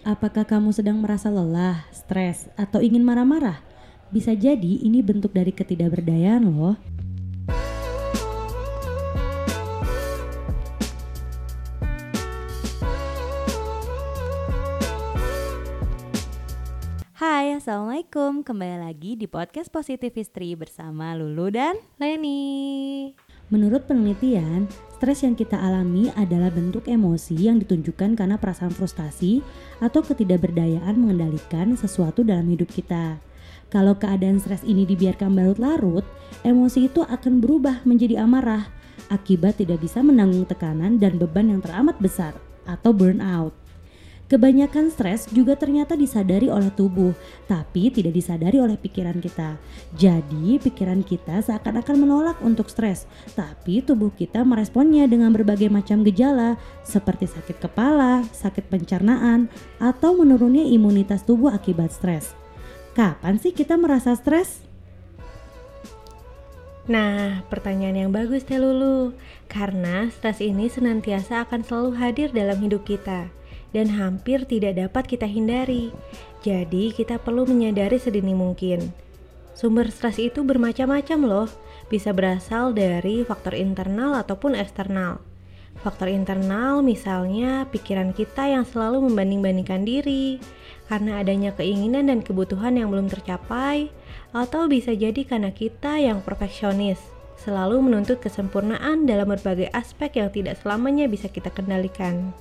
Apakah 0.00 0.48
kamu 0.48 0.72
sedang 0.72 0.96
merasa 0.96 1.28
lelah, 1.28 1.84
stres, 1.92 2.48
atau 2.56 2.80
ingin 2.80 3.04
marah-marah? 3.04 3.60
Bisa 4.08 4.32
jadi 4.32 4.80
ini 4.80 5.04
bentuk 5.04 5.36
dari 5.36 5.52
ketidakberdayaan 5.52 6.40
loh. 6.48 6.80
Hai, 17.20 17.60
Assalamualaikum. 17.60 18.40
Kembali 18.40 18.80
lagi 18.80 19.20
di 19.20 19.28
podcast 19.28 19.68
Positif 19.68 20.16
Istri 20.16 20.56
bersama 20.56 21.12
Lulu 21.12 21.52
dan 21.52 21.76
Leni. 22.00 23.12
Menurut 23.50 23.82
penelitian, 23.90 24.70
stres 24.94 25.26
yang 25.26 25.34
kita 25.34 25.58
alami 25.58 26.06
adalah 26.14 26.54
bentuk 26.54 26.86
emosi 26.86 27.34
yang 27.34 27.58
ditunjukkan 27.58 28.14
karena 28.14 28.38
perasaan 28.38 28.70
frustasi 28.70 29.42
atau 29.82 30.06
ketidakberdayaan 30.06 30.94
mengendalikan 30.94 31.74
sesuatu 31.74 32.22
dalam 32.22 32.46
hidup 32.46 32.70
kita. 32.70 33.18
Kalau 33.70 33.98
keadaan 33.98 34.38
stres 34.38 34.62
ini 34.62 34.86
dibiarkan 34.86 35.34
berlarut-larut, 35.34 36.06
emosi 36.46 36.86
itu 36.86 37.02
akan 37.02 37.42
berubah 37.42 37.82
menjadi 37.82 38.22
amarah 38.22 38.70
akibat 39.10 39.58
tidak 39.58 39.82
bisa 39.82 40.00
menanggung 40.00 40.46
tekanan 40.46 41.02
dan 41.02 41.18
beban 41.18 41.50
yang 41.50 41.60
teramat 41.60 41.98
besar 41.98 42.32
atau 42.64 42.94
burnout. 42.94 43.59
Kebanyakan 44.30 44.94
stres 44.94 45.26
juga 45.34 45.58
ternyata 45.58 45.98
disadari 45.98 46.46
oleh 46.46 46.70
tubuh, 46.70 47.10
tapi 47.50 47.90
tidak 47.90 48.14
disadari 48.14 48.62
oleh 48.62 48.78
pikiran 48.78 49.18
kita. 49.18 49.58
Jadi, 49.98 50.54
pikiran 50.62 51.02
kita 51.02 51.42
seakan-akan 51.42 51.98
menolak 51.98 52.38
untuk 52.38 52.70
stres, 52.70 53.10
tapi 53.34 53.82
tubuh 53.82 54.14
kita 54.14 54.46
meresponnya 54.46 55.10
dengan 55.10 55.34
berbagai 55.34 55.66
macam 55.66 56.06
gejala 56.06 56.54
seperti 56.86 57.26
sakit 57.26 57.58
kepala, 57.58 58.22
sakit 58.30 58.70
pencernaan, 58.70 59.50
atau 59.82 60.14
menurunnya 60.14 60.62
imunitas 60.62 61.26
tubuh 61.26 61.50
akibat 61.50 61.90
stres. 61.90 62.30
Kapan 62.94 63.34
sih 63.42 63.50
kita 63.50 63.74
merasa 63.74 64.14
stres? 64.14 64.62
Nah, 66.86 67.42
pertanyaan 67.50 68.06
yang 68.06 68.10
bagus 68.14 68.46
teh 68.46 68.62
Lulu. 68.62 69.10
Karena 69.50 70.06
stres 70.14 70.38
ini 70.38 70.70
senantiasa 70.70 71.42
akan 71.50 71.66
selalu 71.66 71.90
hadir 71.98 72.30
dalam 72.30 72.62
hidup 72.62 72.86
kita 72.86 73.39
dan 73.70 73.90
hampir 73.94 74.46
tidak 74.46 74.78
dapat 74.78 75.04
kita 75.06 75.26
hindari. 75.26 75.94
Jadi, 76.42 76.94
kita 76.94 77.20
perlu 77.20 77.46
menyadari 77.46 78.00
sedini 78.00 78.34
mungkin. 78.34 78.90
Sumber 79.52 79.92
stres 79.92 80.16
itu 80.16 80.40
bermacam-macam 80.40 81.20
loh, 81.20 81.48
bisa 81.92 82.14
berasal 82.16 82.72
dari 82.72 83.26
faktor 83.26 83.52
internal 83.52 84.16
ataupun 84.16 84.56
eksternal. 84.56 85.20
Faktor 85.80 86.12
internal 86.12 86.84
misalnya 86.84 87.64
pikiran 87.68 88.12
kita 88.12 88.48
yang 88.48 88.68
selalu 88.68 89.08
membanding-bandingkan 89.08 89.84
diri 89.86 90.36
karena 90.90 91.22
adanya 91.22 91.54
keinginan 91.56 92.10
dan 92.10 92.20
kebutuhan 92.20 92.76
yang 92.76 92.90
belum 92.92 93.08
tercapai 93.08 93.88
atau 94.34 94.68
bisa 94.68 94.92
jadi 94.92 95.22
karena 95.24 95.54
kita 95.54 95.96
yang 95.96 96.20
perfeksionis 96.20 97.00
selalu 97.40 97.80
menuntut 97.80 98.20
kesempurnaan 98.20 99.08
dalam 99.08 99.32
berbagai 99.32 99.72
aspek 99.72 100.20
yang 100.20 100.28
tidak 100.28 100.60
selamanya 100.60 101.08
bisa 101.08 101.32
kita 101.32 101.48
kendalikan 101.48 102.36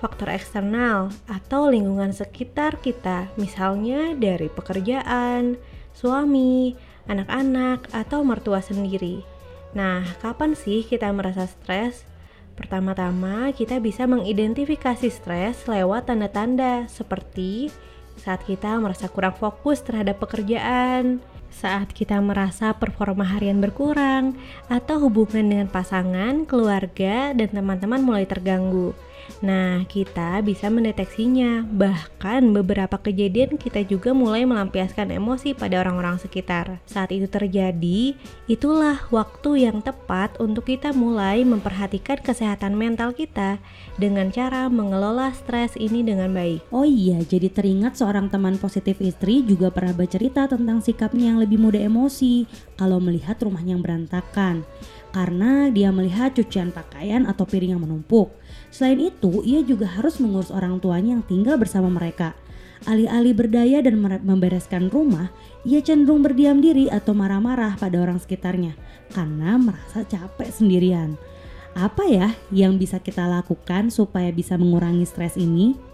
faktor 0.00 0.32
eksternal 0.32 1.12
atau 1.28 1.68
lingkungan 1.68 2.10
sekitar 2.16 2.80
kita, 2.80 3.28
misalnya 3.36 4.16
dari 4.16 4.48
pekerjaan, 4.48 5.60
suami, 5.92 6.74
anak-anak, 7.06 7.92
atau 7.92 8.24
mertua 8.24 8.64
sendiri. 8.64 9.20
Nah, 9.76 10.02
kapan 10.18 10.56
sih 10.56 10.82
kita 10.82 11.12
merasa 11.12 11.46
stres? 11.46 12.08
Pertama-tama, 12.56 13.52
kita 13.52 13.78
bisa 13.78 14.08
mengidentifikasi 14.08 15.08
stres 15.12 15.64
lewat 15.68 16.08
tanda-tanda 16.08 16.88
seperti 16.88 17.70
saat 18.20 18.44
kita 18.44 18.76
merasa 18.76 19.08
kurang 19.08 19.32
fokus 19.36 19.80
terhadap 19.80 20.20
pekerjaan, 20.20 21.24
saat 21.50 21.92
kita 21.92 22.16
merasa 22.22 22.72
performa 22.72 23.26
harian 23.26 23.60
berkurang, 23.60 24.38
atau 24.70 25.02
hubungan 25.06 25.46
dengan 25.46 25.68
pasangan, 25.68 26.48
keluarga, 26.48 27.36
dan 27.36 27.50
teman-teman 27.52 28.00
mulai 28.00 28.24
terganggu. 28.24 28.96
Nah, 29.40 29.86
kita 29.86 30.42
bisa 30.42 30.66
mendeteksinya. 30.68 31.64
Bahkan 31.64 32.50
beberapa 32.50 32.98
kejadian 32.98 33.56
kita 33.56 33.86
juga 33.86 34.10
mulai 34.10 34.42
melampiaskan 34.44 35.14
emosi 35.14 35.54
pada 35.54 35.80
orang-orang 35.80 36.18
sekitar. 36.18 36.82
Saat 36.84 37.14
itu 37.14 37.30
terjadi, 37.30 38.18
itulah 38.50 39.06
waktu 39.14 39.70
yang 39.70 39.80
tepat 39.80 40.36
untuk 40.42 40.68
kita 40.68 40.90
mulai 40.92 41.46
memperhatikan 41.46 42.20
kesehatan 42.20 42.76
mental 42.76 43.14
kita 43.14 43.62
dengan 43.96 44.28
cara 44.28 44.68
mengelola 44.68 45.32
stres 45.32 45.78
ini 45.78 46.04
dengan 46.04 46.34
baik. 46.34 46.66
Oh 46.74 46.84
iya, 46.84 47.22
jadi 47.24 47.48
teringat 47.48 47.96
seorang 47.96 48.28
teman 48.28 48.60
positif 48.60 49.00
istri 49.00 49.40
juga 49.46 49.72
pernah 49.72 49.96
bercerita 49.96 50.50
tentang 50.50 50.84
sikapnya 50.84 51.32
yang 51.32 51.39
lebih 51.40 51.56
mudah 51.56 51.80
emosi 51.80 52.44
kalau 52.76 53.00
melihat 53.00 53.40
rumahnya 53.40 53.74
yang 53.74 53.82
berantakan 53.82 54.68
karena 55.10 55.68
dia 55.74 55.90
melihat 55.90 56.30
cucian 56.34 56.70
pakaian 56.70 57.26
atau 57.26 57.42
piring 57.42 57.74
yang 57.74 57.82
menumpuk. 57.82 58.30
Selain 58.70 58.98
itu, 59.02 59.42
ia 59.42 59.60
juga 59.66 59.90
harus 59.90 60.22
mengurus 60.22 60.54
orang 60.54 60.78
tuanya 60.78 61.18
yang 61.18 61.24
tinggal 61.26 61.58
bersama 61.58 61.90
mereka. 61.90 62.38
Alih-alih 62.88 63.36
berdaya 63.36 63.84
dan 63.84 64.00
membereskan 64.00 64.88
rumah, 64.88 65.28
ia 65.68 65.84
cenderung 65.84 66.24
berdiam 66.24 66.64
diri 66.64 66.88
atau 66.88 67.12
marah-marah 67.12 67.76
pada 67.76 68.00
orang 68.00 68.16
sekitarnya 68.16 68.72
karena 69.12 69.60
merasa 69.60 70.00
capek 70.06 70.48
sendirian. 70.48 71.20
Apa 71.76 72.08
ya 72.08 72.32
yang 72.48 72.80
bisa 72.80 72.96
kita 72.98 73.28
lakukan 73.28 73.92
supaya 73.92 74.32
bisa 74.32 74.56
mengurangi 74.56 75.04
stres 75.04 75.36
ini? 75.36 75.89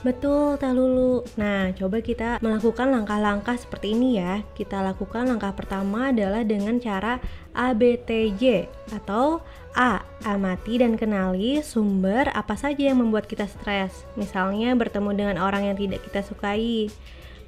Betul, 0.00 0.56
Teh 0.56 0.72
Lulu. 0.72 1.28
Nah, 1.36 1.76
coba 1.76 2.00
kita 2.00 2.40
melakukan 2.40 2.88
langkah-langkah 2.88 3.60
seperti 3.60 3.92
ini 3.92 4.16
ya. 4.16 4.40
Kita 4.56 4.80
lakukan 4.80 5.28
langkah 5.28 5.52
pertama 5.52 6.08
adalah 6.08 6.40
dengan 6.40 6.80
cara 6.80 7.20
ABTJ 7.52 8.64
atau 8.96 9.44
A. 9.76 10.00
Amati 10.24 10.80
dan 10.80 10.96
kenali 10.96 11.60
sumber 11.60 12.32
apa 12.32 12.56
saja 12.56 12.88
yang 12.88 13.04
membuat 13.04 13.28
kita 13.28 13.44
stres. 13.44 14.08
Misalnya 14.16 14.72
bertemu 14.72 15.12
dengan 15.12 15.36
orang 15.36 15.68
yang 15.68 15.76
tidak 15.76 16.00
kita 16.08 16.24
sukai, 16.24 16.88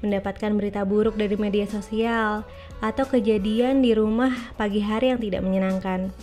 mendapatkan 0.05 0.53
berita 0.53 0.85
buruk 0.85 1.17
dari 1.17 1.33
media 1.33 1.65
sosial, 1.65 2.45
atau 2.85 3.05
kejadian 3.09 3.81
di 3.81 3.97
rumah 3.97 4.53
pagi 4.61 4.85
hari 4.85 5.09
yang 5.09 5.17
tidak 5.17 5.41
menyenangkan. 5.41 6.13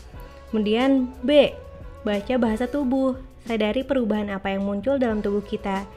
Kemudian 0.55 1.11
B. 1.27 1.51
Baca 2.07 2.39
bahasa 2.39 2.71
tubuh. 2.71 3.19
Sadari 3.51 3.83
perubahan 3.83 4.31
apa 4.31 4.53
yang 4.53 4.63
muncul 4.63 5.01
dalam 5.01 5.25
tubuh 5.25 5.43
kita 5.43 5.89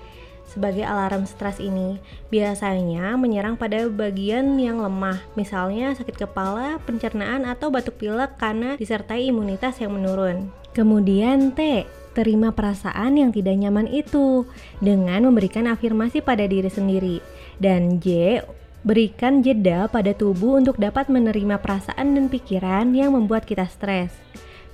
sebagai 0.47 0.85
alarm 0.85 1.25
stres 1.25 1.57
ini 1.57 1.97
biasanya 2.29 3.17
menyerang 3.17 3.57
pada 3.57 3.89
bagian 3.89 4.53
yang 4.61 4.77
lemah, 4.79 5.21
misalnya 5.33 5.97
sakit 5.97 6.27
kepala, 6.27 6.77
pencernaan, 6.85 7.47
atau 7.49 7.73
batuk 7.73 7.97
pilek 7.97 8.37
karena 8.37 8.77
disertai 8.77 9.33
imunitas 9.33 9.81
yang 9.81 9.97
menurun. 9.97 10.53
Kemudian 10.73 11.53
T, 11.53 11.85
terima 12.17 12.53
perasaan 12.53 13.17
yang 13.17 13.29
tidak 13.33 13.57
nyaman 13.57 13.89
itu 13.89 14.45
dengan 14.81 15.25
memberikan 15.25 15.69
afirmasi 15.69 16.21
pada 16.21 16.45
diri 16.45 16.69
sendiri. 16.69 17.17
Dan 17.61 18.01
J, 18.01 18.41
berikan 18.81 19.41
jeda 19.45 19.85
pada 19.89 20.13
tubuh 20.13 20.57
untuk 20.57 20.77
dapat 20.77 21.09
menerima 21.09 21.61
perasaan 21.61 22.17
dan 22.17 22.25
pikiran 22.29 22.93
yang 22.93 23.13
membuat 23.13 23.45
kita 23.45 23.65
stres. 23.69 24.13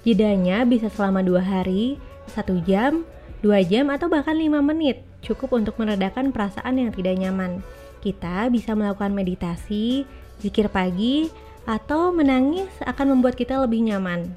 Jedanya 0.08 0.64
bisa 0.64 0.88
selama 0.88 1.20
dua 1.20 1.44
hari, 1.44 2.00
satu 2.32 2.64
jam, 2.64 3.04
dua 3.44 3.60
jam, 3.60 3.92
atau 3.92 4.08
bahkan 4.08 4.40
lima 4.40 4.64
menit 4.64 5.09
cukup 5.24 5.56
untuk 5.58 5.76
meredakan 5.80 6.32
perasaan 6.32 6.80
yang 6.80 6.92
tidak 6.92 7.16
nyaman. 7.20 7.64
Kita 8.00 8.48
bisa 8.48 8.74
melakukan 8.76 9.12
meditasi, 9.12 10.08
zikir 10.40 10.72
pagi, 10.72 11.28
atau 11.68 12.10
menangis 12.16 12.72
akan 12.88 13.20
membuat 13.20 13.36
kita 13.36 13.60
lebih 13.60 13.84
nyaman. 13.86 14.32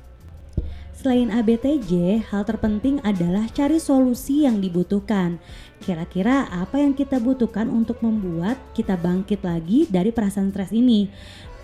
Selain 1.02 1.34
ABTJ, 1.34 2.22
hal 2.30 2.46
terpenting 2.46 3.02
adalah 3.02 3.50
cari 3.50 3.82
solusi 3.82 4.46
yang 4.46 4.62
dibutuhkan. 4.62 5.42
Kira-kira 5.82 6.46
apa 6.46 6.78
yang 6.78 6.94
kita 6.94 7.18
butuhkan 7.18 7.66
untuk 7.66 7.98
membuat 8.06 8.54
kita 8.70 8.94
bangkit 8.94 9.42
lagi 9.42 9.90
dari 9.90 10.14
perasaan 10.14 10.54
stres 10.54 10.70
ini? 10.70 11.10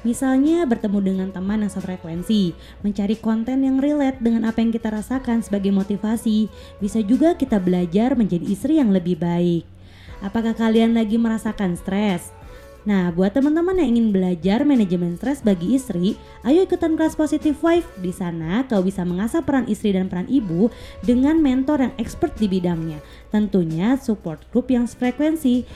Misalnya 0.06 0.62
bertemu 0.62 0.98
dengan 1.02 1.28
teman 1.34 1.66
yang 1.66 1.72
sefrekuensi, 1.72 2.54
mencari 2.86 3.18
konten 3.18 3.66
yang 3.66 3.82
relate 3.82 4.22
dengan 4.22 4.46
apa 4.46 4.62
yang 4.62 4.70
kita 4.70 4.94
rasakan 4.94 5.42
sebagai 5.42 5.74
motivasi. 5.74 6.46
Bisa 6.78 7.02
juga 7.02 7.34
kita 7.34 7.58
belajar 7.58 8.14
menjadi 8.14 8.46
istri 8.46 8.78
yang 8.78 8.94
lebih 8.94 9.18
baik. 9.18 9.66
Apakah 10.22 10.54
kalian 10.54 10.94
lagi 10.94 11.18
merasakan 11.18 11.74
stres? 11.74 12.30
Nah, 12.86 13.10
buat 13.12 13.34
teman-teman 13.34 13.76
yang 13.76 13.98
ingin 13.98 14.08
belajar 14.14 14.62
manajemen 14.64 15.18
stres 15.18 15.42
bagi 15.44 15.76
istri, 15.76 16.16
ayo 16.46 16.64
ikutan 16.64 16.96
kelas 16.96 17.18
Positive 17.18 17.58
Wife. 17.60 17.84
Di 18.00 18.14
sana 18.14 18.64
kau 18.64 18.80
bisa 18.80 19.02
mengasah 19.04 19.44
peran 19.44 19.68
istri 19.68 19.92
dan 19.92 20.06
peran 20.06 20.24
ibu 20.30 20.72
dengan 21.04 21.36
mentor 21.42 21.84
yang 21.84 21.94
expert 22.00 22.32
di 22.38 22.46
bidangnya. 22.46 23.02
Tentunya 23.34 23.98
support 24.00 24.40
group 24.54 24.70
yang 24.70 24.88
sefrekuensi 24.88 25.68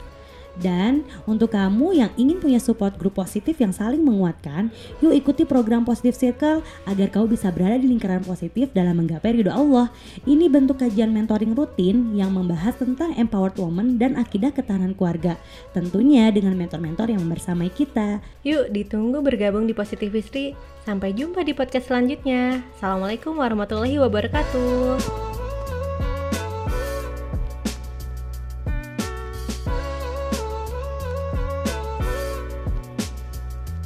Dan 0.61 1.09
untuk 1.25 1.57
kamu 1.57 1.97
yang 1.97 2.11
ingin 2.21 2.43
punya 2.43 2.61
support 2.61 2.99
grup 3.01 3.17
positif 3.17 3.57
yang 3.57 3.73
saling 3.73 4.05
menguatkan, 4.05 4.69
yuk 5.01 5.17
ikuti 5.17 5.49
program 5.49 5.87
Positive 5.89 6.17
Circle 6.17 6.61
agar 6.85 7.09
kau 7.09 7.25
bisa 7.25 7.49
berada 7.49 7.81
di 7.81 7.89
lingkaran 7.89 8.21
positif 8.25 8.69
dalam 8.77 9.01
menggapai 9.01 9.41
ridho 9.41 9.53
Allah. 9.53 9.89
Ini 10.29 10.53
bentuk 10.53 10.83
kajian 10.83 11.15
mentoring 11.15 11.57
rutin 11.57 12.13
yang 12.13 12.37
membahas 12.37 12.77
tentang 12.77 13.17
empowered 13.17 13.57
woman 13.57 13.97
dan 13.97 14.21
akidah 14.21 14.53
ketahanan 14.53 14.93
keluarga. 14.93 15.41
Tentunya 15.73 16.29
dengan 16.29 16.59
mentor-mentor 16.59 17.09
yang 17.09 17.25
membersamai 17.25 17.73
kita. 17.73 18.21
Yuk 18.45 18.69
ditunggu 18.75 19.25
bergabung 19.25 19.65
di 19.65 19.73
Positive 19.73 20.13
Istri. 20.13 20.53
Sampai 20.83 21.15
jumpa 21.15 21.47
di 21.47 21.55
podcast 21.55 21.89
selanjutnya. 21.89 22.59
Assalamualaikum 22.75 23.39
warahmatullahi 23.39 24.03
wabarakatuh. 24.03 25.32